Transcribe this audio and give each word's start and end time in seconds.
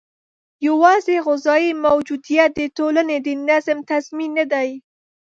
یوازې 0.67 1.15
غذايي 1.25 1.71
موجودیت 1.85 2.49
د 2.55 2.61
ټولنې 2.77 3.17
د 3.25 3.29
نظم 3.47 3.77
تضمین 3.89 4.31
نه 4.37 4.45
دی. 4.53 4.69